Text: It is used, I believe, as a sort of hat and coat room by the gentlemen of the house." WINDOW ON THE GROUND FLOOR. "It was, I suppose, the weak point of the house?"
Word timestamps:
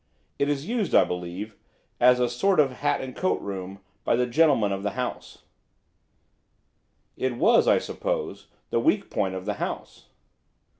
It 0.39 0.49
is 0.49 0.65
used, 0.67 0.95
I 0.95 1.03
believe, 1.03 1.55
as 1.99 2.19
a 2.19 2.27
sort 2.27 2.59
of 2.59 2.71
hat 2.77 3.01
and 3.01 3.15
coat 3.15 3.39
room 3.39 3.81
by 4.03 4.15
the 4.15 4.25
gentlemen 4.25 4.71
of 4.71 4.81
the 4.81 4.93
house." 4.97 5.43
WINDOW 7.17 7.17
ON 7.17 7.21
THE 7.21 7.27
GROUND 7.27 7.39
FLOOR. 7.39 7.49
"It 7.51 7.51
was, 7.57 7.67
I 7.67 7.77
suppose, 7.77 8.47
the 8.71 8.79
weak 8.79 9.11
point 9.11 9.35
of 9.35 9.45
the 9.45 9.53
house?" 9.61 10.07